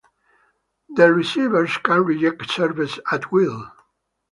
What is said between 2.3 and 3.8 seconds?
serves at will.